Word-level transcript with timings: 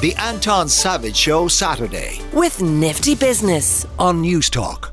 The 0.00 0.14
Anton 0.14 0.66
Savage 0.66 1.14
Show 1.14 1.46
Saturday. 1.46 2.22
with 2.32 2.62
Nifty 2.62 3.14
Business. 3.14 3.84
On 3.98 4.22
Newstalk. 4.22 4.92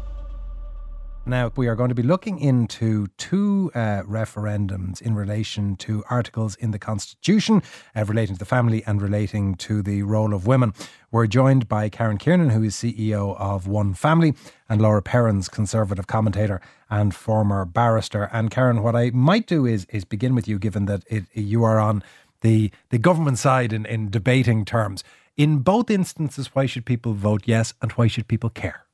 Now, 1.25 1.49
we 1.55 1.67
are 1.67 1.75
going 1.75 1.87
to 1.87 1.95
be 1.95 2.03
looking 2.03 2.39
into 2.39 3.07
two 3.17 3.71
uh, 3.73 4.03
referendums 4.03 5.01
in 5.01 5.15
relation 5.15 5.77
to 5.77 6.03
articles 6.09 6.55
in 6.55 6.71
the 6.71 6.79
Constitution 6.79 7.63
uh, 7.95 8.03
relating 8.03 8.35
to 8.35 8.39
the 8.39 8.45
family 8.45 8.83
and 8.85 9.01
relating 9.01 9.55
to 9.55 9.81
the 9.81 10.03
role 10.03 10.33
of 10.33 10.45
women. 10.45 10.73
We're 11.09 11.27
joined 11.27 11.69
by 11.69 11.87
Karen 11.87 12.17
Kiernan, 12.17 12.49
who 12.49 12.63
is 12.63 12.75
CEO 12.75 13.37
of 13.39 13.65
One 13.65 13.93
Family, 13.93 14.33
and 14.67 14.81
Laura 14.81 15.01
Perrins, 15.01 15.47
Conservative 15.47 16.07
commentator 16.07 16.59
and 16.89 17.15
former 17.15 17.63
barrister. 17.63 18.29
And 18.33 18.51
Karen, 18.51 18.83
what 18.83 18.95
I 18.95 19.11
might 19.11 19.47
do 19.47 19.65
is 19.65 19.85
is 19.89 20.03
begin 20.03 20.35
with 20.35 20.49
you, 20.49 20.59
given 20.59 20.85
that 20.85 21.03
it, 21.07 21.25
you 21.33 21.63
are 21.63 21.79
on 21.79 22.03
the 22.41 22.71
the 22.89 22.97
government 22.97 23.39
side 23.39 23.73
in, 23.73 23.85
in 23.85 24.09
debating 24.09 24.65
terms. 24.65 25.03
In 25.35 25.59
both 25.59 25.91
instances, 25.91 26.55
why 26.55 26.65
should 26.65 26.85
people 26.85 27.13
vote 27.13 27.43
yes, 27.45 27.73
and 27.81 27.91
why 27.91 28.07
should 28.07 28.27
people 28.27 28.49
care? 28.49 28.87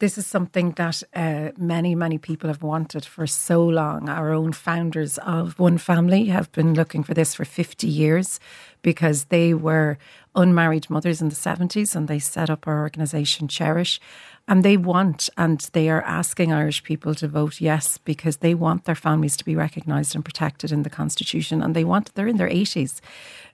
This 0.00 0.16
is 0.16 0.28
something 0.28 0.72
that 0.72 1.02
uh, 1.12 1.50
many, 1.56 1.96
many 1.96 2.18
people 2.18 2.48
have 2.48 2.62
wanted 2.62 3.04
for 3.04 3.26
so 3.26 3.64
long. 3.64 4.08
Our 4.08 4.32
own 4.32 4.52
founders 4.52 5.18
of 5.18 5.58
One 5.58 5.76
Family 5.76 6.26
have 6.26 6.52
been 6.52 6.74
looking 6.74 7.02
for 7.02 7.14
this 7.14 7.34
for 7.34 7.44
50 7.44 7.88
years 7.88 8.38
because 8.82 9.24
they 9.24 9.54
were 9.54 9.98
unmarried 10.36 10.88
mothers 10.88 11.20
in 11.20 11.30
the 11.30 11.34
70s 11.34 11.96
and 11.96 12.06
they 12.06 12.20
set 12.20 12.48
up 12.48 12.68
our 12.68 12.78
organisation 12.78 13.48
Cherish. 13.48 14.00
And 14.48 14.64
they 14.64 14.78
want 14.78 15.28
and 15.36 15.60
they 15.74 15.90
are 15.90 16.00
asking 16.02 16.52
Irish 16.54 16.82
people 16.82 17.14
to 17.16 17.28
vote 17.28 17.60
yes 17.60 17.98
because 17.98 18.38
they 18.38 18.54
want 18.54 18.86
their 18.86 18.94
families 18.94 19.36
to 19.36 19.44
be 19.44 19.54
recognised 19.54 20.14
and 20.14 20.24
protected 20.24 20.72
in 20.72 20.84
the 20.84 20.90
Constitution. 20.90 21.62
And 21.62 21.76
they 21.76 21.84
want, 21.84 22.14
they're 22.14 22.26
in 22.26 22.38
their 22.38 22.48
80s. 22.48 23.00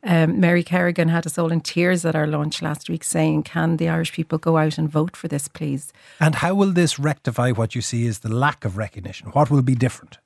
Um, 0.04 0.38
Mary 0.38 0.62
Kerrigan 0.62 1.08
had 1.08 1.26
us 1.26 1.36
all 1.36 1.50
in 1.50 1.62
tears 1.62 2.04
at 2.04 2.14
our 2.14 2.28
launch 2.28 2.62
last 2.62 2.88
week 2.88 3.02
saying, 3.02 3.42
Can 3.42 3.76
the 3.76 3.88
Irish 3.88 4.12
people 4.12 4.38
go 4.38 4.56
out 4.56 4.78
and 4.78 4.88
vote 4.88 5.16
for 5.16 5.26
this, 5.26 5.48
please? 5.48 5.92
And 6.20 6.36
how 6.36 6.54
will 6.54 6.70
this 6.70 6.96
rectify 6.98 7.50
what 7.50 7.74
you 7.74 7.82
see 7.82 8.06
is 8.06 8.20
the 8.20 8.32
lack 8.32 8.64
of 8.64 8.76
recognition? 8.76 9.30
What 9.30 9.50
will 9.50 9.62
be 9.62 9.74
different? 9.74 10.18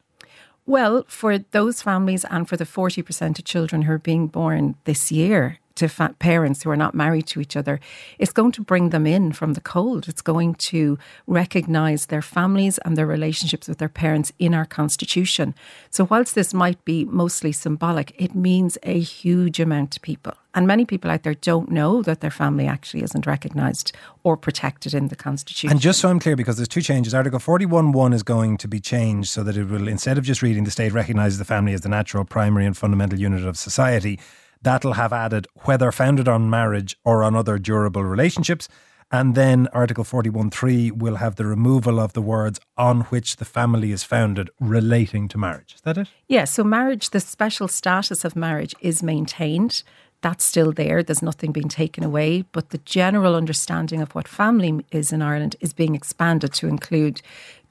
Well, 0.66 1.06
for 1.08 1.38
those 1.38 1.80
families 1.80 2.26
and 2.26 2.46
for 2.46 2.58
the 2.58 2.66
40% 2.66 3.38
of 3.38 3.44
children 3.46 3.82
who 3.82 3.92
are 3.92 3.98
being 3.98 4.26
born 4.26 4.74
this 4.84 5.10
year 5.10 5.60
to 5.78 6.14
parents 6.18 6.62
who 6.62 6.70
are 6.70 6.76
not 6.76 6.94
married 6.94 7.26
to 7.28 7.40
each 7.40 7.56
other, 7.56 7.80
it's 8.18 8.32
going 8.32 8.52
to 8.52 8.62
bring 8.62 8.90
them 8.90 9.06
in 9.06 9.32
from 9.32 9.54
the 9.54 9.60
cold. 9.60 10.08
It's 10.08 10.22
going 10.22 10.54
to 10.54 10.98
recognise 11.26 12.06
their 12.06 12.22
families 12.22 12.78
and 12.78 12.96
their 12.96 13.06
relationships 13.06 13.68
with 13.68 13.78
their 13.78 13.88
parents 13.88 14.32
in 14.38 14.54
our 14.54 14.66
constitution. 14.66 15.54
So, 15.90 16.06
whilst 16.10 16.34
this 16.34 16.52
might 16.52 16.84
be 16.84 17.04
mostly 17.04 17.52
symbolic, 17.52 18.12
it 18.16 18.34
means 18.34 18.78
a 18.82 19.00
huge 19.00 19.60
amount 19.60 19.92
to 19.92 20.00
people. 20.00 20.34
And 20.54 20.66
many 20.66 20.84
people 20.84 21.10
out 21.10 21.22
there 21.22 21.34
don't 21.34 21.70
know 21.70 22.02
that 22.02 22.20
their 22.20 22.30
family 22.32 22.66
actually 22.66 23.02
isn't 23.04 23.26
recognised 23.26 23.92
or 24.24 24.36
protected 24.36 24.92
in 24.92 25.06
the 25.06 25.14
constitution. 25.14 25.70
And 25.70 25.80
just 25.80 26.00
so 26.00 26.08
I'm 26.08 26.18
clear, 26.18 26.34
because 26.34 26.56
there's 26.56 26.68
two 26.68 26.82
changes, 26.82 27.14
Article 27.14 27.38
41.1 27.38 28.12
is 28.12 28.24
going 28.24 28.56
to 28.56 28.66
be 28.66 28.80
changed 28.80 29.28
so 29.30 29.44
that 29.44 29.56
it 29.56 29.68
will, 29.68 29.86
instead 29.86 30.18
of 30.18 30.24
just 30.24 30.42
reading 30.42 30.64
the 30.64 30.70
state 30.70 30.92
recognises 30.92 31.38
the 31.38 31.44
family 31.44 31.74
as 31.74 31.82
the 31.82 31.88
natural, 31.88 32.24
primary, 32.24 32.66
and 32.66 32.76
fundamental 32.76 33.20
unit 33.20 33.44
of 33.44 33.56
society, 33.56 34.18
that'll 34.62 34.94
have 34.94 35.12
added 35.12 35.46
whether 35.64 35.92
founded 35.92 36.28
on 36.28 36.50
marriage 36.50 36.96
or 37.04 37.22
on 37.22 37.34
other 37.34 37.58
durable 37.58 38.04
relationships. 38.04 38.68
And 39.10 39.34
then 39.34 39.68
Article 39.72 40.04
41.3 40.04 40.92
will 40.92 41.16
have 41.16 41.36
the 41.36 41.46
removal 41.46 41.98
of 41.98 42.12
the 42.12 42.20
words 42.20 42.60
on 42.76 43.02
which 43.02 43.36
the 43.36 43.46
family 43.46 43.90
is 43.90 44.04
founded 44.04 44.50
relating 44.60 45.28
to 45.28 45.38
marriage. 45.38 45.74
Is 45.76 45.80
that 45.82 45.96
it? 45.96 46.08
Yeah, 46.28 46.44
so 46.44 46.62
marriage, 46.62 47.10
the 47.10 47.20
special 47.20 47.68
status 47.68 48.24
of 48.24 48.36
marriage 48.36 48.74
is 48.80 49.02
maintained. 49.02 49.82
That's 50.20 50.44
still 50.44 50.72
there. 50.72 51.02
There's 51.02 51.22
nothing 51.22 51.52
being 51.52 51.68
taken 51.68 52.04
away. 52.04 52.42
But 52.52 52.70
the 52.70 52.78
general 52.78 53.34
understanding 53.34 54.02
of 54.02 54.14
what 54.14 54.28
family 54.28 54.84
is 54.90 55.12
in 55.12 55.22
Ireland 55.22 55.56
is 55.60 55.72
being 55.72 55.94
expanded 55.94 56.52
to 56.54 56.66
include 56.66 57.22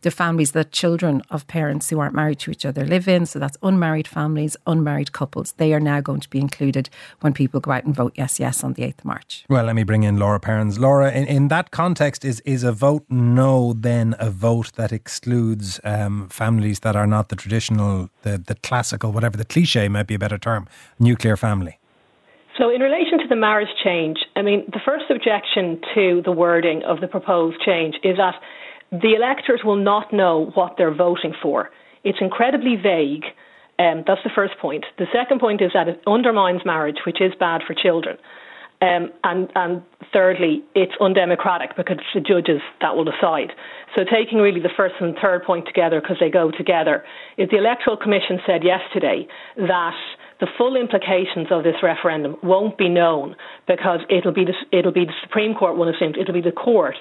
the 0.02 0.12
families 0.12 0.52
that 0.52 0.72
children 0.72 1.22
of 1.30 1.48
parents 1.48 1.89
who 1.89 1.99
aren't 1.99 2.14
married 2.14 2.39
to 2.39 2.52
each 2.52 2.66
other 2.66 2.86
live 2.86 3.08
in. 3.08 3.26
So 3.26 3.39
that's 3.39 3.58
unmarried 3.64 4.08
families, 4.08 4.55
unmarried 4.66 5.11
couples. 5.11 5.54
They 5.54 5.73
are 5.73 5.80
now 5.80 6.02
going 6.02 6.20
to 6.22 6.30
be 6.30 6.39
included 6.39 6.89
when 7.22 7.33
people 7.33 7.60
go 7.60 7.72
out 7.72 7.86
and 7.86 7.95
vote 7.95 8.14
yes, 8.16 8.39
yes 8.39 8.64
on 8.64 8.73
the 8.73 8.83
8th 8.83 8.99
of 8.99 9.05
March. 9.05 9.45
Well, 9.49 9.66
let 9.66 9.76
me 9.76 9.83
bring 9.83 10.04
in 10.04 10.17
Laura 10.17 10.39
Perrins. 10.39 10.80
Laura, 10.80 11.11
in, 11.11 11.26
in 11.26 11.48
that 11.49 11.72
context, 11.72 12.23
is, 12.23 12.39
is 12.42 12.64
a 12.64 12.72
vote 12.72 13.05
no 13.10 13.73
then 13.73 14.16
a 14.20 14.30
vote 14.30 14.72
that 14.76 14.92
excludes 14.92 15.80
um, 15.83 16.30
families 16.30 16.82
that 16.82 16.95
are 16.95 17.08
not 17.08 17.30
the 17.30 17.36
traditional, 17.36 18.10
the, 18.22 18.38
the 18.38 18.55
classical, 18.55 19.11
whatever 19.11 19.38
the 19.38 19.45
cliche 19.45 19.88
might 19.88 20.08
be 20.08 20.16
a 20.16 20.20
better 20.20 20.38
term, 20.38 20.67
nuclear 20.99 21.38
family? 21.38 21.80
So, 22.58 22.72
in 22.72 22.82
relation 22.82 23.20
to 23.20 23.27
the 23.30 23.36
marriage 23.36 23.70
change, 23.83 24.17
I 24.36 24.42
mean, 24.42 24.66
the 24.73 24.80
first 24.83 25.05
objection 25.11 25.80
to 25.93 26.23
the 26.26 26.32
wording 26.32 26.82
of 26.83 27.02
the 27.02 27.08
proposed 27.08 27.58
change 27.64 27.95
is 28.04 28.17
that 28.17 28.33
the 28.92 29.15
electors 29.15 29.61
will 29.64 29.75
not 29.75 30.14
know 30.14 30.52
what 30.53 30.75
they're 30.77 30.93
voting 30.93 31.33
for. 31.42 31.70
It's 32.03 32.20
incredibly 32.21 32.75
vague. 32.75 33.25
Um, 33.80 34.03
that's 34.08 34.23
the 34.23 34.31
first 34.33 34.53
point. 34.59 34.86
The 34.98 35.05
second 35.14 35.39
point 35.39 35.61
is 35.61 35.71
that 35.73 35.87
it 35.87 36.02
undermines 36.08 36.61
marriage, 36.65 36.98
which 37.05 37.21
is 37.21 37.33
bad 37.39 37.61
for 37.67 37.73
children. 37.73 38.17
Um, 38.80 39.10
and, 39.23 39.49
and 39.55 39.82
thirdly, 40.14 40.64
it's 40.76 40.93
undemocratic 41.02 41.76
because 41.76 41.98
it's 41.98 42.14
the 42.14 42.21
judges 42.21 42.61
that 42.82 42.95
will 42.95 43.05
decide. 43.05 43.52
So, 43.98 44.04
taking 44.04 44.38
really 44.38 44.61
the 44.61 44.70
first 44.77 44.93
and 44.99 45.15
third 45.20 45.43
point 45.43 45.65
together 45.65 45.99
because 45.99 46.17
they 46.20 46.30
go 46.30 46.52
together, 46.52 47.04
is 47.37 47.49
the 47.49 47.58
Electoral 47.58 47.98
Commission 47.98 48.37
said 48.45 48.64
yesterday 48.64 49.27
that 49.58 49.98
the 50.39 50.48
full 50.58 50.76
implications 50.76 51.48
of 51.49 51.64
this 51.64 51.82
referendum 51.82 52.37
won't 52.43 52.77
be 52.77 52.89
known 52.89 53.36
because 53.67 54.02
it'll 54.10 54.33
be 54.33 54.45
the, 54.45 54.54
it'll 54.77 54.92
be 54.92 55.05
the 55.05 55.17
Supreme 55.23 55.55
Court 55.55 55.76
will 55.76 55.89
assume 55.89 56.14
it'll 56.20 56.33
be 56.33 56.42
the 56.42 56.52
courts 56.52 56.99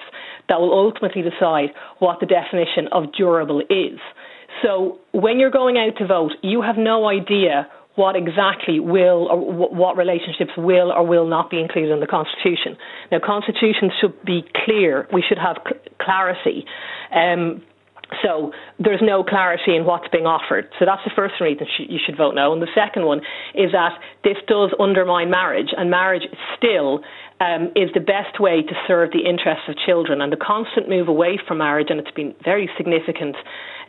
that 0.49 0.59
will 0.59 0.73
ultimately 0.73 1.21
decide 1.21 1.69
what 1.99 2.19
the 2.19 2.25
definition 2.25 2.87
of 2.91 3.13
durable 3.13 3.61
is. 3.69 3.99
So 4.63 4.99
when 5.11 5.39
you're 5.39 5.51
going 5.51 5.77
out 5.77 5.97
to 5.99 6.07
vote, 6.07 6.31
you 6.41 6.63
have 6.63 6.77
no 6.77 7.07
idea 7.07 7.67
what 7.97 8.15
exactly 8.15 8.79
will 8.79 9.27
or 9.27 9.41
what 9.69 9.97
relationships 9.97 10.51
will 10.55 10.91
or 10.91 11.03
will 11.05 11.27
not 11.27 11.49
be 11.49 11.59
included 11.59 11.91
in 11.91 11.99
the 11.99 12.05
constitution. 12.05 12.77
Now, 13.11 13.17
constitutions 13.25 13.91
should 13.99 14.23
be 14.23 14.45
clear. 14.65 15.07
We 15.11 15.23
should 15.27 15.39
have 15.39 15.57
clarity. 15.99 16.65
Um, 17.11 17.63
so 18.23 18.53
there's 18.79 19.01
no 19.01 19.23
clarity 19.23 19.75
in 19.75 19.83
what's 19.83 20.07
being 20.09 20.27
offered. 20.27 20.69
So 20.77 20.85
that's 20.85 21.01
the 21.03 21.11
first 21.15 21.41
reason 21.41 21.65
you 21.89 21.97
should 22.05 22.15
vote 22.15 22.35
no. 22.35 22.53
And 22.53 22.61
the 22.61 22.71
second 22.75 23.05
one 23.05 23.19
is 23.55 23.71
that 23.71 23.99
this 24.23 24.37
does 24.47 24.71
undermine 24.79 25.31
marriage, 25.31 25.73
and 25.75 25.89
marriage 25.89 26.23
is 26.23 26.37
still 26.55 27.01
um, 27.39 27.71
is 27.75 27.89
the 27.93 27.99
best 27.99 28.39
way 28.39 28.61
to 28.63 28.73
serve 28.87 29.11
the 29.11 29.25
interests 29.29 29.65
of 29.67 29.75
children. 29.85 30.21
And 30.21 30.31
the 30.31 30.37
constant 30.37 30.89
move 30.89 31.07
away 31.07 31.39
from 31.47 31.59
marriage, 31.59 31.87
and 31.89 31.99
it's 31.99 32.11
been 32.11 32.33
very 32.43 32.69
significant 32.77 33.35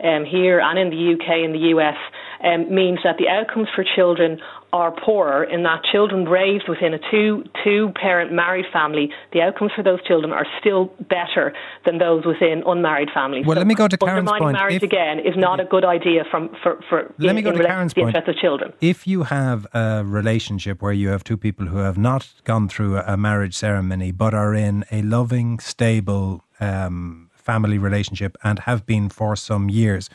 um, 0.03 0.23
here 0.23 0.59
and 0.61 0.79
in 0.79 0.89
the 0.91 1.13
UK 1.15 1.43
and 1.43 1.53
the 1.53 1.75
US, 1.75 1.97
um, 2.43 2.73
means 2.73 2.99
that 3.03 3.17
the 3.17 3.27
outcomes 3.27 3.67
for 3.75 3.83
children 3.83 4.39
are 4.71 4.91
poorer 5.03 5.43
in 5.43 5.63
that 5.63 5.81
children 5.91 6.25
raised 6.25 6.69
within 6.69 6.93
a 6.93 6.99
two 7.11 7.43
two 7.63 7.91
parent 7.99 8.31
married 8.31 8.65
family, 8.71 9.09
the 9.33 9.41
outcomes 9.41 9.71
for 9.75 9.83
those 9.83 10.01
children 10.03 10.31
are 10.31 10.45
still 10.59 10.93
better 11.09 11.51
than 11.85 11.97
those 11.97 12.23
within 12.25 12.61
unmarried 12.65 13.09
families. 13.13 13.45
Well, 13.47 13.55
so 13.55 13.59
let 13.61 13.67
me 13.67 13.73
go 13.73 13.87
to 13.87 13.97
Karen's 13.97 14.19
undermining 14.19 14.43
point. 14.43 14.57
marriage 14.57 14.75
If- 14.75 14.83
again 14.83 15.19
is 15.19 15.35
not 15.35 15.59
a 15.59 15.65
good 15.65 15.83
idea 15.83 16.23
from 16.29 16.49
for, 16.61 16.79
for 16.87 17.13
Let 17.17 17.31
in, 17.31 17.35
me 17.37 17.41
go 17.41 17.51
to 17.51 17.63
Karen's 17.63 17.93
the 17.93 18.01
point. 18.01 18.15
interests 18.15 18.29
of 18.29 18.35
children. 18.41 18.71
If 18.79 19.07
you 19.07 19.23
have 19.23 19.65
a 19.73 20.03
relationship 20.05 20.81
where 20.83 20.93
you 20.93 21.09
have 21.09 21.23
two 21.23 21.35
people 21.37 21.65
who 21.65 21.79
have 21.79 21.97
not 21.97 22.27
gone 22.43 22.67
through 22.69 22.97
a 22.97 23.03
a 23.09 23.17
marriage 23.39 23.55
ceremony 23.55 24.11
but 24.11 24.33
are 24.33 24.53
in 24.53 24.83
a 24.91 25.01
loving, 25.01 25.59
stable 25.59 26.43
um, 26.59 27.29
family 27.33 27.77
relationship 27.77 28.35
and 28.43 28.59
have 28.59 28.85
been 28.85 29.07
for 29.07 29.33
some 29.37 29.69
years, 29.69 30.09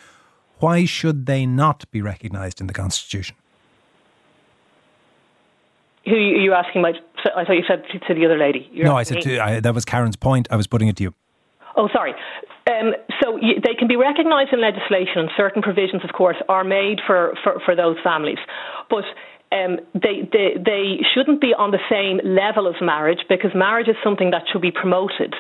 why 0.59 0.85
should 0.85 1.25
they 1.25 1.47
not 1.47 1.91
be 1.91 2.03
recognised 2.03 2.61
in 2.61 2.67
the 2.67 2.75
Constitution? 2.75 3.35
Who 6.05 6.13
are 6.13 6.43
you 6.47 6.53
asking? 6.53 6.83
My, 6.83 6.93
I 7.35 7.45
thought 7.47 7.55
you 7.55 7.65
said 7.67 7.85
to, 8.07 8.15
the 8.15 8.27
other 8.27 8.37
lady. 8.37 8.69
You're 8.71 8.85
no, 8.85 8.95
I 8.95 9.05
said 9.05 9.23
to, 9.23 9.39
I, 9.39 9.61
that 9.61 9.75
was 9.75 9.87
Karen's 9.87 10.17
point. 10.17 10.47
I 10.51 10.57
was 10.57 10.67
putting 10.67 10.89
it 10.89 10.97
to 10.97 11.05
you. 11.05 11.15
Oh, 11.79 11.89
sorry. 11.95 12.13
Um, 12.69 12.93
so 13.23 13.33
y 13.33 13.55
they 13.65 13.75
can 13.75 13.89
be 13.89 13.97
recognised 13.97 14.53
in 14.53 14.61
legislation, 14.61 15.17
and 15.17 15.31
certain 15.35 15.63
provisions, 15.63 16.03
of 16.05 16.13
course, 16.13 16.37
are 16.51 16.65
made 16.65 17.01
for, 17.07 17.35
for, 17.43 17.61
for 17.65 17.75
those 17.75 17.97
families. 18.05 18.39
But 18.91 19.05
um, 19.55 19.79
they, 19.95 20.27
they, 20.35 20.59
they 20.59 20.99
shouldn't 21.15 21.41
be 21.41 21.55
on 21.55 21.71
the 21.71 21.79
same 21.87 22.19
level 22.27 22.67
as 22.67 22.75
marriage 22.83 23.23
because 23.29 23.55
marriage 23.55 23.87
is 23.87 23.95
something 24.03 24.31
that 24.33 24.43
should 24.51 24.61
be 24.61 24.73
promoted 24.75 25.35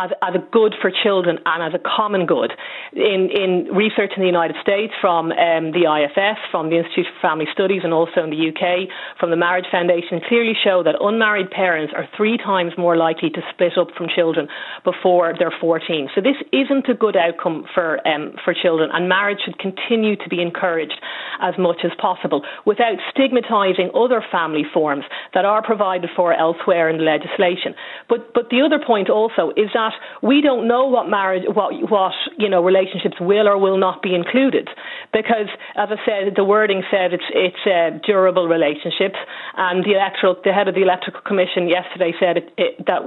as, 0.00 0.10
as 0.22 0.34
a 0.34 0.42
good 0.50 0.74
for 0.82 0.90
children 0.90 1.38
and 1.46 1.62
as 1.62 1.78
a 1.78 1.82
common 1.82 2.26
good. 2.26 2.50
In, 2.92 3.30
in 3.30 3.70
research 3.70 4.10
in 4.16 4.22
the 4.22 4.26
United 4.26 4.56
States 4.60 4.92
from 5.00 5.30
um, 5.30 5.70
the 5.70 5.86
IFS, 5.86 6.42
from 6.50 6.70
the 6.70 6.82
Institute 6.82 7.06
for 7.14 7.28
Family 7.28 7.46
Studies, 7.54 7.82
and 7.84 7.94
also 7.94 8.26
in 8.26 8.30
the 8.34 8.42
UK 8.50 8.90
from 9.20 9.30
the 9.30 9.38
Marriage 9.38 9.70
Foundation 9.70 10.20
clearly 10.26 10.58
show 10.58 10.82
that 10.82 10.98
unmarried 10.98 11.50
parents 11.50 11.94
are 11.94 12.08
three 12.16 12.36
times 12.36 12.72
more 12.76 12.96
likely 12.96 13.30
to 13.30 13.40
split 13.54 13.78
up 13.78 13.94
from 13.96 14.08
children 14.10 14.48
before 14.82 15.34
they're 15.38 15.54
14. 15.60 16.10
So 16.14 16.20
this 16.20 16.36
isn't 16.50 16.88
a 16.90 16.94
good 16.94 17.14
outcome 17.16 17.66
for, 17.72 18.02
um, 18.06 18.34
for 18.44 18.52
children, 18.54 18.90
and 18.92 19.08
marriage 19.08 19.38
should 19.44 19.58
continue 19.58 20.16
to 20.16 20.28
be 20.28 20.42
encouraged 20.42 20.98
as 21.40 21.54
much 21.56 21.84
as 21.84 21.92
possible 22.00 22.42
without 22.66 22.98
stigmatising 23.14 23.59
stigmatising 23.60 23.90
other 23.94 24.24
family 24.30 24.64
forms 24.72 25.04
that 25.34 25.44
are 25.44 25.62
provided 25.62 26.10
for 26.14 26.32
elsewhere 26.32 26.88
in 26.88 26.98
the 26.98 27.04
legislation. 27.04 27.74
But 28.08 28.32
but 28.34 28.50
the 28.50 28.62
other 28.62 28.82
point 28.84 29.08
also 29.10 29.50
is 29.56 29.70
that 29.74 29.92
we 30.22 30.40
don't 30.40 30.68
know 30.68 30.86
what 30.86 31.08
marriage, 31.08 31.44
what 31.52 31.72
what 31.90 32.12
you 32.38 32.48
know 32.48 32.62
relationships 32.62 33.16
will 33.20 33.48
or 33.48 33.58
will 33.58 33.78
not 33.78 34.02
be 34.02 34.14
included, 34.14 34.68
because 35.12 35.48
as 35.76 35.88
I 35.90 35.96
said, 36.06 36.34
the 36.36 36.44
wording 36.44 36.82
said 36.90 37.12
it's 37.12 37.24
it's 37.30 37.66
uh, 37.66 37.98
durable 38.06 38.48
relationships, 38.48 39.18
and 39.56 39.84
the 39.84 39.92
electoral 39.92 40.36
the 40.44 40.52
head 40.52 40.68
of 40.68 40.74
the 40.74 40.82
electoral 40.82 41.20
commission 41.22 41.68
yesterday 41.68 42.12
said 42.18 42.36
it, 42.38 42.52
it, 42.56 42.86
that 42.86 43.02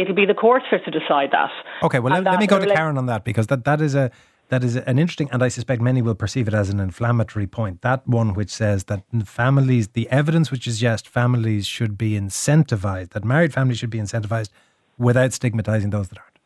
it'll 0.00 0.14
be 0.14 0.26
the 0.26 0.34
courts 0.34 0.66
to 0.70 0.90
decide 0.90 1.30
that. 1.32 1.50
Okay, 1.82 1.98
well 1.98 2.12
let, 2.12 2.24
let, 2.24 2.40
me 2.40 2.46
go 2.46 2.58
to 2.58 2.66
Karen 2.66 2.98
on 2.98 3.06
that 3.06 3.24
because 3.24 3.46
that 3.48 3.64
that 3.64 3.80
is 3.80 3.94
a 3.94 4.10
that 4.48 4.64
is 4.64 4.76
an 4.76 4.98
interesting, 4.98 5.28
and 5.32 5.42
I 5.42 5.48
suspect 5.48 5.82
many 5.82 6.02
will 6.02 6.14
perceive 6.14 6.48
it 6.48 6.54
as 6.54 6.70
an 6.70 6.80
inflammatory 6.80 7.46
point. 7.46 7.82
That 7.82 8.06
one 8.06 8.34
which 8.34 8.50
says 8.50 8.84
that 8.84 9.02
families, 9.24 9.88
the 9.88 10.08
evidence 10.10 10.50
which 10.50 10.64
suggests 10.64 11.08
families 11.08 11.66
should 11.66 11.98
be 11.98 12.12
incentivized, 12.12 13.10
that 13.10 13.24
married 13.24 13.52
families 13.52 13.78
should 13.78 13.90
be 13.90 13.98
incentivized 13.98 14.50
without 14.96 15.32
stigmatizing 15.32 15.90
those 15.90 16.08
that 16.08 16.18
aren't 16.18 16.37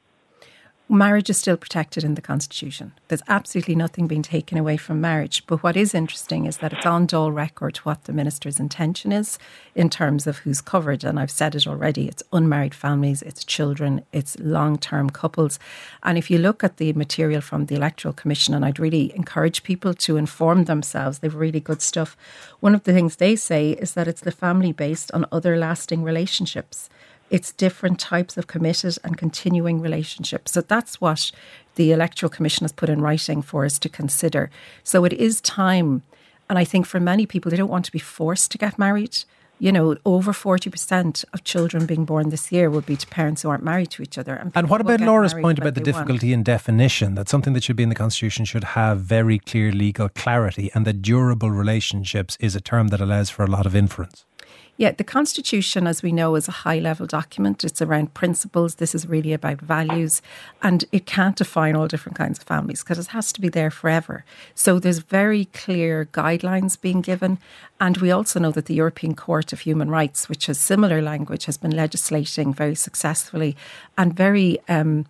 marriage 0.96 1.30
is 1.30 1.38
still 1.38 1.56
protected 1.56 2.04
in 2.04 2.14
the 2.14 2.20
Constitution. 2.20 2.92
There's 3.08 3.22
absolutely 3.28 3.74
nothing 3.74 4.06
being 4.06 4.22
taken 4.22 4.58
away 4.58 4.76
from 4.76 5.00
marriage. 5.00 5.46
But 5.46 5.62
what 5.62 5.76
is 5.76 5.94
interesting 5.94 6.46
is 6.46 6.58
that 6.58 6.72
it's 6.72 6.86
on 6.86 7.06
dull 7.06 7.32
record 7.32 7.78
what 7.78 8.04
the 8.04 8.12
minister's 8.12 8.60
intention 8.60 9.12
is 9.12 9.38
in 9.74 9.88
terms 9.88 10.26
of 10.26 10.38
who's 10.38 10.60
covered. 10.60 11.04
And 11.04 11.18
I've 11.18 11.30
said 11.30 11.54
it 11.54 11.66
already 11.66 12.08
it's 12.08 12.22
unmarried 12.32 12.74
families, 12.74 13.22
it's 13.22 13.44
children, 13.44 14.04
it's 14.12 14.38
long 14.38 14.78
term 14.78 15.10
couples. 15.10 15.58
And 16.02 16.18
if 16.18 16.30
you 16.30 16.38
look 16.38 16.62
at 16.62 16.76
the 16.76 16.92
material 16.92 17.40
from 17.40 17.66
the 17.66 17.76
Electoral 17.76 18.14
Commission, 18.14 18.52
and 18.52 18.64
I'd 18.64 18.78
really 18.78 19.14
encourage 19.16 19.62
people 19.62 19.94
to 19.94 20.16
inform 20.16 20.64
themselves, 20.64 21.20
they've 21.20 21.34
really 21.34 21.60
good 21.60 21.82
stuff. 21.82 22.16
One 22.60 22.74
of 22.74 22.84
the 22.84 22.92
things 22.92 23.16
they 23.16 23.36
say 23.36 23.70
is 23.72 23.94
that 23.94 24.08
it's 24.08 24.20
the 24.20 24.30
family 24.30 24.72
based 24.72 25.10
on 25.12 25.26
other 25.32 25.56
lasting 25.56 26.02
relationships. 26.02 26.88
It's 27.32 27.50
different 27.50 27.98
types 27.98 28.36
of 28.36 28.46
committed 28.46 28.98
and 29.02 29.16
continuing 29.16 29.80
relationships. 29.80 30.52
So 30.52 30.60
that's 30.60 31.00
what 31.00 31.32
the 31.76 31.90
Electoral 31.90 32.28
Commission 32.28 32.64
has 32.64 32.72
put 32.72 32.90
in 32.90 33.00
writing 33.00 33.40
for 33.40 33.64
us 33.64 33.78
to 33.78 33.88
consider. 33.88 34.50
So 34.84 35.06
it 35.06 35.14
is 35.14 35.40
time. 35.40 36.02
And 36.50 36.58
I 36.58 36.64
think 36.64 36.84
for 36.84 37.00
many 37.00 37.24
people, 37.24 37.50
they 37.50 37.56
don't 37.56 37.70
want 37.70 37.86
to 37.86 37.92
be 37.92 37.98
forced 37.98 38.52
to 38.52 38.58
get 38.58 38.78
married. 38.78 39.24
You 39.58 39.72
know, 39.72 39.96
over 40.04 40.32
40% 40.32 41.24
of 41.32 41.44
children 41.44 41.86
being 41.86 42.04
born 42.04 42.28
this 42.28 42.52
year 42.52 42.68
will 42.68 42.82
be 42.82 42.96
to 42.96 43.06
parents 43.06 43.40
who 43.40 43.48
aren't 43.48 43.64
married 43.64 43.90
to 43.92 44.02
each 44.02 44.18
other. 44.18 44.34
And, 44.34 44.52
and 44.54 44.68
what 44.68 44.82
about 44.82 45.00
Laura's 45.00 45.32
point 45.32 45.58
about 45.58 45.74
the 45.74 45.80
difficulty 45.80 46.26
want. 46.26 46.40
in 46.40 46.42
definition? 46.42 47.14
That 47.14 47.30
something 47.30 47.54
that 47.54 47.64
should 47.64 47.76
be 47.76 47.84
in 47.84 47.88
the 47.88 47.94
Constitution 47.94 48.44
should 48.44 48.64
have 48.64 49.00
very 49.00 49.38
clear 49.38 49.72
legal 49.72 50.10
clarity, 50.10 50.70
and 50.74 50.84
that 50.84 51.00
durable 51.00 51.50
relationships 51.50 52.36
is 52.40 52.54
a 52.54 52.60
term 52.60 52.88
that 52.88 53.00
allows 53.00 53.30
for 53.30 53.44
a 53.44 53.46
lot 53.46 53.64
of 53.64 53.74
inference. 53.74 54.26
Yeah, 54.78 54.92
the 54.92 55.04
Constitution, 55.04 55.86
as 55.86 56.02
we 56.02 56.12
know, 56.12 56.34
is 56.34 56.48
a 56.48 56.52
high 56.66 56.78
level 56.78 57.06
document. 57.06 57.62
It's 57.62 57.82
around 57.82 58.14
principles. 58.14 58.76
This 58.76 58.94
is 58.94 59.06
really 59.06 59.34
about 59.34 59.60
values. 59.60 60.22
And 60.62 60.86
it 60.92 61.04
can't 61.04 61.36
define 61.36 61.76
all 61.76 61.86
different 61.86 62.16
kinds 62.16 62.38
of 62.38 62.44
families 62.44 62.82
because 62.82 62.98
it 62.98 63.08
has 63.08 63.32
to 63.34 63.40
be 63.40 63.50
there 63.50 63.70
forever. 63.70 64.24
So 64.54 64.78
there's 64.78 64.98
very 64.98 65.44
clear 65.46 66.06
guidelines 66.06 66.80
being 66.80 67.02
given. 67.02 67.38
And 67.80 67.98
we 67.98 68.10
also 68.10 68.40
know 68.40 68.50
that 68.52 68.64
the 68.64 68.74
European 68.74 69.14
Court 69.14 69.52
of 69.52 69.60
Human 69.60 69.90
Rights, 69.90 70.28
which 70.28 70.46
has 70.46 70.58
similar 70.58 71.02
language, 71.02 71.44
has 71.44 71.58
been 71.58 71.76
legislating 71.76 72.54
very 72.54 72.74
successfully 72.74 73.56
and 73.98 74.16
very 74.16 74.58
um, 74.68 75.04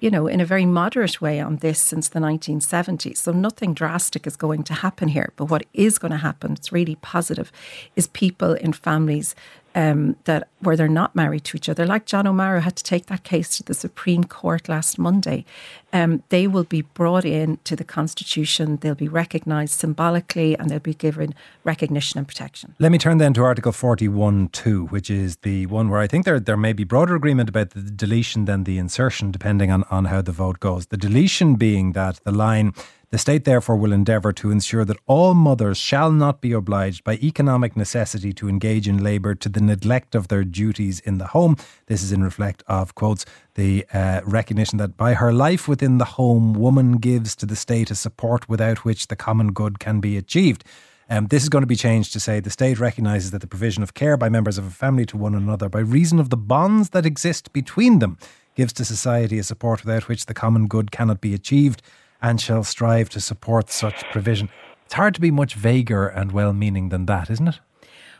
you 0.00 0.10
know, 0.10 0.26
in 0.26 0.40
a 0.40 0.46
very 0.46 0.66
moderate 0.66 1.20
way 1.20 1.40
on 1.40 1.56
this 1.56 1.80
since 1.80 2.08
the 2.08 2.20
1970s. 2.20 3.16
So 3.16 3.32
nothing 3.32 3.72
drastic 3.72 4.26
is 4.26 4.36
going 4.36 4.62
to 4.64 4.74
happen 4.74 5.08
here. 5.08 5.32
But 5.36 5.46
what 5.46 5.64
is 5.72 5.98
going 5.98 6.12
to 6.12 6.18
happen, 6.18 6.52
it's 6.52 6.72
really 6.72 6.96
positive, 6.96 7.50
is 7.96 8.06
people 8.08 8.52
in 8.54 8.72
families 8.72 9.34
um, 9.76 10.16
that 10.24 10.48
where 10.60 10.76
they're 10.76 10.88
not 10.88 11.14
married 11.14 11.44
to 11.44 11.56
each 11.56 11.68
other, 11.68 11.86
like 11.86 12.06
John 12.06 12.26
O'Meara 12.26 12.62
had 12.62 12.74
to 12.76 12.82
take 12.82 13.06
that 13.06 13.22
case 13.22 13.56
to 13.58 13.62
the 13.62 13.74
Supreme 13.74 14.24
Court 14.24 14.68
last 14.68 14.98
Monday. 14.98 15.44
Um, 15.92 16.22
they 16.30 16.48
will 16.48 16.64
be 16.64 16.82
brought 16.82 17.24
in 17.24 17.58
to 17.64 17.76
the 17.76 17.84
Constitution. 17.84 18.78
They'll 18.78 18.94
be 18.94 19.08
recognised 19.08 19.78
symbolically, 19.78 20.58
and 20.58 20.68
they'll 20.68 20.80
be 20.80 20.94
given 20.94 21.34
recognition 21.62 22.18
and 22.18 22.26
protection. 22.26 22.74
Let 22.78 22.90
me 22.90 22.98
turn 22.98 23.18
then 23.18 23.34
to 23.34 23.44
Article 23.44 23.72
forty-one 23.72 24.48
two, 24.48 24.86
which 24.86 25.10
is 25.10 25.36
the 25.42 25.66
one 25.66 25.88
where 25.90 26.00
I 26.00 26.06
think 26.06 26.24
there 26.24 26.40
there 26.40 26.56
may 26.56 26.72
be 26.72 26.84
broader 26.84 27.14
agreement 27.14 27.48
about 27.48 27.70
the 27.70 27.82
deletion 27.82 28.46
than 28.46 28.64
the 28.64 28.78
insertion, 28.78 29.30
depending 29.30 29.70
on 29.70 29.84
on 29.90 30.06
how 30.06 30.22
the 30.22 30.32
vote 30.32 30.58
goes. 30.58 30.86
The 30.86 30.96
deletion 30.96 31.54
being 31.56 31.92
that 31.92 32.20
the 32.24 32.32
line 32.32 32.72
the 33.10 33.18
state 33.18 33.44
therefore 33.44 33.76
will 33.76 33.92
endeavour 33.92 34.32
to 34.32 34.50
ensure 34.50 34.84
that 34.84 34.98
all 35.06 35.32
mothers 35.32 35.78
shall 35.78 36.10
not 36.10 36.40
be 36.40 36.52
obliged 36.52 37.04
by 37.04 37.14
economic 37.14 37.76
necessity 37.76 38.32
to 38.32 38.48
engage 38.48 38.88
in 38.88 39.02
labour 39.02 39.34
to 39.34 39.48
the 39.48 39.60
neglect 39.60 40.14
of 40.14 40.28
their 40.28 40.42
duties 40.42 40.98
in 41.00 41.18
the 41.18 41.28
home. 41.28 41.56
This 41.86 42.02
is 42.02 42.10
in 42.10 42.24
reflect 42.24 42.64
of, 42.66 42.94
quotes, 42.96 43.24
the 43.54 43.86
uh, 43.92 44.22
recognition 44.24 44.78
that 44.78 44.96
by 44.96 45.14
her 45.14 45.32
life 45.32 45.68
within 45.68 45.98
the 45.98 46.04
home, 46.04 46.52
woman 46.52 46.96
gives 46.98 47.36
to 47.36 47.46
the 47.46 47.56
state 47.56 47.90
a 47.90 47.94
support 47.94 48.48
without 48.48 48.84
which 48.84 49.06
the 49.06 49.16
common 49.16 49.52
good 49.52 49.78
can 49.78 50.00
be 50.00 50.16
achieved. 50.16 50.64
Um, 51.08 51.28
this 51.28 51.44
is 51.44 51.48
going 51.48 51.62
to 51.62 51.68
be 51.68 51.76
changed 51.76 52.12
to 52.14 52.20
say 52.20 52.40
the 52.40 52.50
state 52.50 52.80
recognises 52.80 53.30
that 53.30 53.40
the 53.40 53.46
provision 53.46 53.84
of 53.84 53.94
care 53.94 54.16
by 54.16 54.28
members 54.28 54.58
of 54.58 54.66
a 54.66 54.70
family 54.70 55.06
to 55.06 55.16
one 55.16 55.36
another, 55.36 55.68
by 55.68 55.78
reason 55.78 56.18
of 56.18 56.30
the 56.30 56.36
bonds 56.36 56.90
that 56.90 57.06
exist 57.06 57.52
between 57.52 58.00
them, 58.00 58.18
gives 58.56 58.72
to 58.72 58.84
society 58.84 59.38
a 59.38 59.44
support 59.44 59.84
without 59.84 60.08
which 60.08 60.26
the 60.26 60.34
common 60.34 60.66
good 60.66 60.90
cannot 60.90 61.20
be 61.20 61.32
achieved 61.32 61.80
and 62.20 62.40
shall 62.40 62.64
strive 62.64 63.08
to 63.10 63.20
support 63.20 63.70
such 63.70 64.04
provision. 64.10 64.48
It's 64.84 64.94
hard 64.94 65.14
to 65.14 65.20
be 65.20 65.30
much 65.30 65.54
vaguer 65.54 66.06
and 66.06 66.32
well 66.32 66.52
meaning 66.52 66.90
than 66.90 67.06
that, 67.06 67.30
isn't 67.30 67.48
it? 67.48 67.60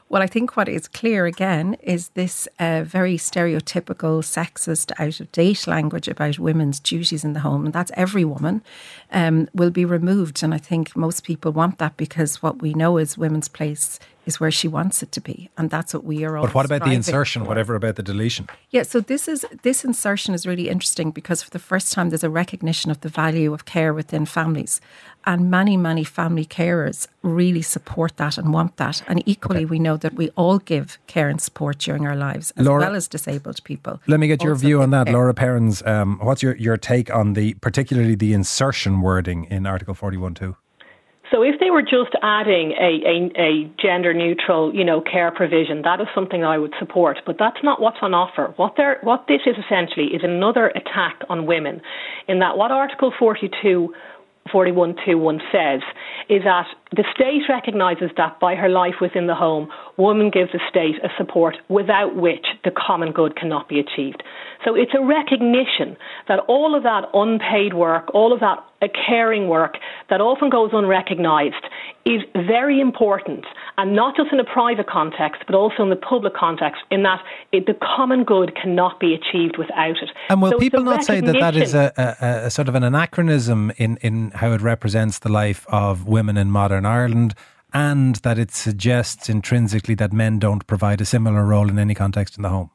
Well, 0.09 0.23
I 0.23 0.29
think 0.29 0.57
what 0.57 0.69
is 0.69 0.87
clear 0.87 1.27
again 1.27 1.75
is 1.83 2.11
this 2.11 2.47
uh, 2.61 2.85
very 2.85 3.17
stereotypical, 3.17 4.23
sexist, 4.23 4.93
out 5.01 5.19
of 5.19 5.33
date 5.33 5.67
language 5.67 6.07
about 6.07 6.39
women's 6.39 6.79
duties 6.79 7.25
in 7.25 7.33
the 7.33 7.41
home. 7.41 7.65
And 7.65 7.75
that's 7.75 7.91
every 7.95 8.25
woman 8.25 8.63
um, 9.11 9.49
will 9.53 9.71
be 9.71 9.85
removed. 9.85 10.45
And 10.45 10.55
I 10.55 10.59
think 10.59 10.95
most 10.95 11.25
people 11.25 11.51
want 11.51 11.79
that 11.79 11.97
because 11.97 12.41
what 12.41 12.63
we 12.63 12.73
know 12.73 12.99
is 12.99 13.19
women's 13.19 13.49
place 13.49 13.99
is 14.27 14.41
where 14.41 14.51
she 14.51 14.69
wants 14.69 15.03
it 15.03 15.13
to 15.13 15.21
be, 15.21 15.49
and 15.57 15.71
that's 15.71 15.95
what 15.95 16.05
we 16.05 16.25
are 16.25 16.37
all. 16.37 16.45
But 16.45 16.55
what 16.55 16.67
about 16.67 16.85
the 16.85 16.93
insertion? 16.93 17.43
For. 17.43 17.49
Whatever 17.49 17.77
about 17.77 17.95
the 17.95 18.03
deletion? 18.03 18.49
Yeah, 18.71 18.83
so 18.83 19.01
this 19.01 19.29
is 19.29 19.47
this 19.63 19.85
insertion 19.85 20.35
is 20.35 20.47
really 20.47 20.69
interesting 20.69 21.13
because 21.13 21.43
for 21.43 21.51
the 21.51 21.61
first 21.61 21.93
time 21.93 22.11
there's 22.11 22.25
a 22.25 22.31
recognition 22.31 22.91
of 22.91 23.01
the 23.01 23.09
value 23.09 23.55
of 23.55 23.65
care 23.65 23.95
within 23.95 24.27
families, 24.27 24.81
and 25.25 25.49
many 25.51 25.77
many 25.77 26.03
family 26.05 26.45
carers 26.45 27.07
really 27.23 27.63
support 27.63 28.17
that 28.17 28.37
and 28.37 28.53
want 28.53 28.77
that. 28.77 29.03
And 29.07 29.23
equally, 29.27 29.65
okay. 29.65 29.67
we 29.67 29.79
know 29.79 29.97
that 29.97 30.15
we 30.15 30.31
all 30.31 30.59
give 30.59 30.99
care 31.07 31.29
and 31.29 31.41
support 31.41 31.79
during 31.79 32.05
our 32.07 32.17
lives, 32.17 32.53
as 32.57 32.67
Laura, 32.67 32.81
well 32.81 32.97
as 32.97 33.09
disabled 33.09 33.63
people. 33.63 34.01
Let 34.09 34.19
me 34.19 34.27
get 34.27 34.43
your 34.43 34.57
view 34.57 34.83
on 34.83 34.91
that, 34.91 35.07
care. 35.07 35.15
Laura 35.15 35.35
Perrins. 35.35 35.87
Um, 35.87 36.19
what's 36.21 36.43
your 36.43 36.57
your 36.57 36.77
take 36.77 37.15
on 37.15 37.35
the 37.35 37.55
particularly 37.55 38.17
the 38.17 38.33
insertion 38.33 39.01
wording 39.01 39.45
in 39.45 39.67
Article 39.67 39.95
forty 39.95 40.17
one 40.17 40.35
two? 40.35 40.57
So 41.31 41.43
if 41.43 41.59
they 41.59 41.71
were 41.71 41.83
just 41.83 42.15
adding 42.23 42.73
a, 42.73 43.03
a, 43.05 43.43
a, 43.43 43.71
gender 43.83 44.15
neutral, 44.15 44.73
you 44.75 44.85
know, 44.85 45.01
care 45.01 45.33
provision, 45.33 45.83
that 45.83 46.01
is 46.01 46.07
something 46.15 46.45
I 46.45 46.57
would 46.57 46.73
support. 46.79 47.19
But 47.27 47.37
that's 47.39 47.59
not 47.65 47.81
what's 47.81 47.99
on 48.01 48.15
offer. 48.15 48.53
What 48.57 48.75
they 48.77 48.95
what 49.03 49.27
this 49.27 49.41
is 49.45 49.57
essentially 49.59 50.15
is 50.15 50.23
another 50.23 50.69
attack 50.69 51.23
on 51.29 51.47
women, 51.47 51.81
in 52.29 52.39
that 52.39 52.57
what 52.57 52.71
Article 52.71 53.13
42 53.19 53.93
4121 54.53 55.41
says 55.51 55.81
is 56.29 56.43
that 56.45 56.67
the 56.93 57.05
state 57.15 57.43
recognises 57.49 58.11
that 58.17 58.39
by 58.39 58.55
her 58.55 58.69
life 58.69 58.95
within 59.01 59.27
the 59.27 59.35
home, 59.35 59.69
woman 59.97 60.31
gives 60.31 60.53
the 60.53 60.61
state 60.71 60.95
a 61.03 61.09
support 61.19 61.57
without 61.69 62.15
which 62.15 62.47
the 62.65 62.71
common 62.71 63.13
good 63.13 63.35
cannot 63.35 63.69
be 63.69 63.81
achieved. 63.81 64.23
So 64.65 64.75
it's 64.75 64.93
a 64.97 65.05
recognition 65.05 65.97
that 66.29 66.39
all 66.49 66.77
of 66.77 66.85
that 66.85 67.05
unpaid 67.13 67.75
work, 67.75 68.15
all 68.15 68.33
of 68.33 68.41
that 68.41 68.65
uh, 68.83 68.89
caring 69.07 69.49
work 69.49 69.77
that 70.11 70.21
often 70.21 70.51
goes 70.51 70.71
unrecognised 70.73 71.65
is 72.05 72.21
very 72.35 72.79
important 72.79 73.47
and 73.79 73.97
not 73.97 74.15
just 74.15 74.31
in 74.33 74.39
a 74.39 74.45
private 74.45 74.87
context 74.87 75.43
but 75.47 75.55
also 75.55 75.83
in 75.83 75.89
the 75.89 75.97
public 75.97 76.35
context 76.35 76.83
in 76.91 77.03
that 77.03 77.23
it, 77.53 77.65
the 77.65 77.75
common 77.97 78.23
good 78.23 78.55
cannot 78.55 79.01
be 79.01 79.15
achieved 79.15 79.57
without 79.57 79.97
it. 80.03 80.11
And 80.29 80.43
will 80.43 80.51
so 80.51 80.59
people 80.59 80.83
not 80.83 81.05
say 81.05 81.23
that 81.23 81.33
that 81.41 81.57
is 81.57 81.75
a, 81.75 81.91
a, 81.97 82.47
a, 82.47 82.51
sort 82.51 82.69
of 82.69 82.75
an 82.75 82.85
anachronism 82.85 83.73
in, 83.79 83.97
in 84.03 84.31
how 84.33 84.53
it 84.53 84.61
represents 84.61 85.21
the 85.21 85.31
life 85.31 85.67
of 85.69 86.07
women 86.07 86.37
in 86.37 86.51
modern 86.51 86.76
Ireland 86.85 87.35
and 87.73 88.17
that 88.17 88.39
it 88.39 88.51
suggests 88.53 89.29
intrinsically 89.29 89.95
that 89.97 90.13
men 90.13 90.39
don't 90.39 90.67
provide 90.67 91.01
a 91.01 91.05
similar 91.05 91.45
role 91.45 91.69
in 91.69 91.79
any 91.79 91.95
context 91.95 92.37
in 92.37 92.43
the 92.43 92.49
home? 92.49 92.71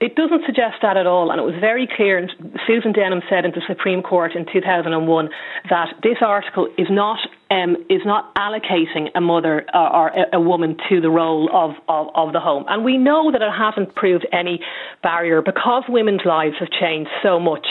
It 0.00 0.16
doesn't 0.16 0.42
suggest 0.44 0.82
that 0.82 0.98
at 0.98 1.06
all, 1.06 1.30
and 1.30 1.40
it 1.40 1.44
was 1.44 1.54
very 1.60 1.88
clear. 1.96 2.18
And 2.18 2.30
Susan 2.66 2.92
Denham 2.92 3.22
said 3.30 3.44
in 3.44 3.52
the 3.52 3.62
Supreme 3.66 4.02
Court 4.02 4.34
in 4.34 4.44
2001 4.52 5.30
that 5.70 5.86
this 6.02 6.18
article 6.20 6.68
is 6.76 6.88
not 6.90 7.18
um, 7.50 7.76
is 7.88 8.02
not 8.04 8.34
allocating 8.34 9.08
a 9.14 9.20
mother 9.20 9.64
uh, 9.72 9.78
or 9.78 10.08
a, 10.08 10.36
a 10.36 10.40
woman 10.40 10.76
to 10.88 11.00
the 11.00 11.10
role 11.10 11.48
of, 11.52 11.76
of, 11.88 12.08
of 12.14 12.32
the 12.32 12.40
home. 12.40 12.64
And 12.68 12.84
we 12.84 12.98
know 12.98 13.30
that 13.30 13.40
it 13.40 13.52
hasn't 13.56 13.94
proved 13.94 14.26
any 14.32 14.60
barrier 15.02 15.40
because 15.40 15.84
women's 15.88 16.22
lives 16.24 16.56
have 16.58 16.70
changed 16.70 17.10
so 17.22 17.38
much 17.38 17.66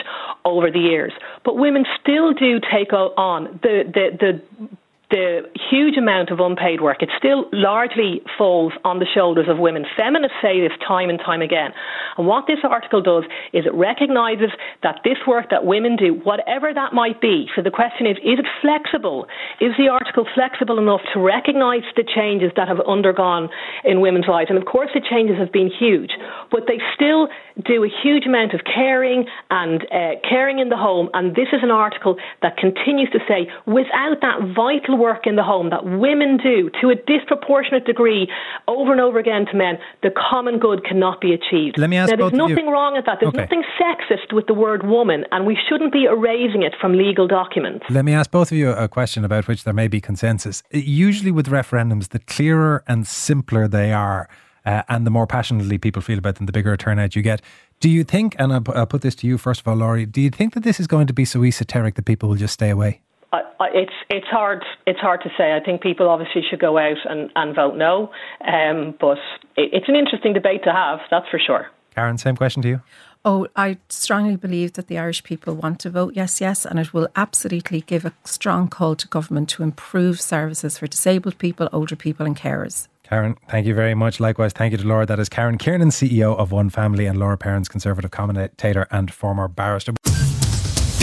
over 0.45 0.71
the 0.71 0.79
years. 0.79 1.11
But 1.43 1.57
women 1.57 1.85
still 2.01 2.33
do 2.33 2.59
take 2.59 2.93
on 2.93 3.59
the 3.61 3.83
the, 3.93 4.17
the 4.17 4.77
the 5.13 5.45
huge 5.69 5.95
amount 5.95 6.31
of 6.31 6.39
unpaid 6.39 6.81
work, 6.81 7.03
it 7.03 7.09
still 7.15 7.45
largely 7.53 8.23
falls 8.35 8.73
on 8.83 8.97
the 8.97 9.05
shoulders 9.05 9.45
of 9.47 9.59
women. 9.59 9.85
Feminists 9.95 10.33
say 10.41 10.59
this 10.59 10.73
time 10.81 11.11
and 11.11 11.19
time 11.19 11.43
again. 11.43 11.69
And 12.17 12.25
what 12.25 12.47
this 12.47 12.57
article 12.63 12.99
does 12.99 13.23
is 13.53 13.67
it 13.67 13.73
recognises 13.75 14.49
that 14.81 15.01
this 15.05 15.17
work 15.27 15.51
that 15.51 15.65
women 15.65 15.97
do, 15.97 16.17
whatever 16.25 16.73
that 16.73 16.93
might 16.93 17.21
be, 17.21 17.45
so 17.55 17.61
the 17.61 17.69
question 17.69 18.07
is, 18.07 18.17
is 18.25 18.41
it 18.41 18.49
flexible? 18.59 19.27
Is 19.61 19.77
the 19.77 19.87
article 19.87 20.25
flexible 20.33 20.79
enough 20.79 21.01
to 21.13 21.19
recognise 21.19 21.85
the 21.95 22.03
changes 22.03 22.49
that 22.55 22.67
have 22.67 22.81
undergone 22.81 23.49
in 23.85 24.01
women's 24.01 24.25
lives? 24.27 24.49
And 24.49 24.57
of 24.57 24.65
course, 24.65 24.89
the 24.95 25.01
changes 25.01 25.37
have 25.37 25.53
been 25.53 25.69
huge, 25.69 26.17
but 26.49 26.65
they 26.65 26.81
still 26.97 27.29
do 27.61 27.85
a 27.85 27.91
huge 28.01 28.25
amount 28.25 28.55
of 28.55 28.61
caring 28.65 29.29
and 29.51 29.85
uh, 29.93 30.17
caring 30.27 30.57
in 30.57 30.69
the 30.69 30.77
home. 30.77 31.09
And 31.13 31.35
this 31.35 31.53
is 31.53 31.61
an 31.61 31.69
article 31.69 32.17
that 32.41 32.57
continues 32.57 33.11
to 33.13 33.19
say, 33.27 33.45
without 33.67 34.17
that 34.25 34.41
vital 34.57 34.97
work 35.03 35.27
in 35.27 35.35
the 35.35 35.43
home 35.43 35.69
that 35.69 35.83
women 35.83 36.37
do 36.37 36.71
to 36.79 36.89
a 36.89 36.95
disproportionate 36.95 37.85
degree 37.85 38.31
over 38.67 38.91
and 38.91 39.01
over 39.01 39.19
again 39.19 39.45
to 39.51 39.55
men, 39.57 39.77
the 40.01 40.11
common 40.31 40.59
good 40.59 40.85
cannot 40.85 41.19
be 41.19 41.33
achieved. 41.33 41.77
Let 41.77 41.89
me 41.89 41.97
ask 41.97 42.09
now, 42.11 42.17
there's 42.17 42.33
nothing 42.45 42.67
you. 42.67 42.71
wrong 42.71 42.93
with 42.93 43.05
that. 43.05 43.17
There's 43.19 43.35
okay. 43.35 43.43
nothing 43.43 43.63
sexist 43.79 44.31
with 44.31 44.47
the 44.47 44.53
word 44.53 44.87
woman, 44.87 45.25
and 45.31 45.45
we 45.45 45.57
shouldn't 45.67 45.91
be 45.91 46.05
erasing 46.05 46.63
it 46.63 46.73
from 46.79 46.93
legal 46.93 47.27
documents. 47.27 47.85
Let 47.89 48.05
me 48.05 48.13
ask 48.13 48.31
both 48.31 48.51
of 48.51 48.57
you 48.57 48.71
a 48.71 48.87
question 48.87 49.25
about 49.25 49.47
which 49.47 49.65
there 49.65 49.73
may 49.73 49.87
be 49.87 49.99
consensus. 49.99 50.63
Usually, 50.71 51.31
with 51.31 51.47
referendums, 51.47 52.09
the 52.09 52.19
clearer 52.19 52.83
and 52.87 53.05
simpler 53.05 53.67
they 53.67 53.91
are, 53.91 54.29
uh, 54.65 54.83
and 54.87 55.05
the 55.05 55.11
more 55.11 55.27
passionately 55.27 55.77
people 55.77 56.01
feel 56.01 56.17
about 56.17 56.35
them, 56.35 56.45
the 56.45 56.53
bigger 56.53 56.71
a 56.71 56.77
turnout 56.77 57.15
you 57.15 57.21
get. 57.21 57.41
Do 57.79 57.89
you 57.89 58.03
think, 58.03 58.35
and 58.39 58.53
I'll, 58.53 58.63
I'll 58.73 58.85
put 58.85 59.01
this 59.01 59.15
to 59.15 59.27
you 59.27 59.37
first 59.37 59.59
of 59.59 59.67
all, 59.67 59.75
Laurie, 59.75 60.05
do 60.05 60.21
you 60.21 60.29
think 60.29 60.53
that 60.53 60.63
this 60.63 60.79
is 60.79 60.87
going 60.87 61.07
to 61.07 61.13
be 61.13 61.25
so 61.25 61.43
esoteric 61.43 61.95
that 61.95 62.05
people 62.05 62.29
will 62.29 62.37
just 62.37 62.53
stay 62.53 62.69
away? 62.69 63.01
I, 63.33 63.41
I, 63.59 63.67
it's 63.73 63.93
it's 64.09 64.27
hard 64.27 64.63
it's 64.85 64.99
hard 64.99 65.21
to 65.23 65.29
say. 65.37 65.53
I 65.53 65.59
think 65.59 65.81
people 65.81 66.07
obviously 66.07 66.43
should 66.47 66.59
go 66.59 66.77
out 66.77 66.97
and, 67.05 67.31
and 67.35 67.55
vote 67.55 67.75
no, 67.75 68.11
um, 68.45 68.93
but 68.99 69.17
it, 69.57 69.71
it's 69.73 69.89
an 69.89 69.95
interesting 69.95 70.33
debate 70.33 70.63
to 70.65 70.71
have. 70.71 70.99
That's 71.09 71.27
for 71.29 71.39
sure. 71.39 71.67
Karen, 71.95 72.17
same 72.17 72.35
question 72.35 72.61
to 72.61 72.69
you. 72.69 72.81
Oh, 73.25 73.47
I 73.55 73.77
strongly 73.87 74.35
believe 74.35 74.73
that 74.73 74.87
the 74.87 74.97
Irish 74.97 75.23
people 75.23 75.55
want 75.55 75.79
to 75.81 75.89
vote 75.89 76.13
yes, 76.13 76.41
yes, 76.41 76.65
and 76.65 76.77
it 76.77 76.93
will 76.93 77.07
absolutely 77.15 77.81
give 77.81 78.05
a 78.05 78.13
strong 78.25 78.67
call 78.67 78.95
to 78.95 79.07
government 79.07 79.49
to 79.49 79.63
improve 79.63 80.19
services 80.19 80.77
for 80.77 80.87
disabled 80.87 81.37
people, 81.37 81.69
older 81.71 81.95
people, 81.95 82.25
and 82.25 82.35
carers. 82.35 82.87
Karen, 83.03 83.37
thank 83.49 83.65
you 83.65 83.73
very 83.73 83.95
much. 83.95 84.19
Likewise, 84.19 84.51
thank 84.53 84.73
you 84.73 84.77
to 84.77 84.85
Laura. 84.85 85.05
That 85.05 85.19
is 85.19 85.29
Karen 85.29 85.57
Kiernan, 85.57 85.89
CEO 85.89 86.37
of 86.37 86.51
One 86.51 86.69
Family, 86.69 87.05
and 87.05 87.17
Laura 87.17 87.37
Perrins, 87.37 87.69
Conservative 87.69 88.11
commentator 88.11 88.87
and 88.91 89.13
former 89.13 89.47
barrister. 89.47 89.93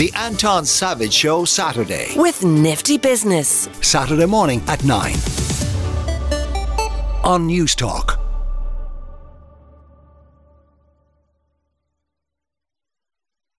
The 0.01 0.11
Anton 0.15 0.65
Savage 0.65 1.13
Show 1.13 1.45
Saturday. 1.45 2.11
With 2.15 2.43
Nifty 2.43 2.97
Business. 2.97 3.69
Saturday 3.81 4.25
morning 4.25 4.63
at 4.65 4.83
9. 4.83 5.13
On 7.23 7.47
Newstalk. 7.47 8.17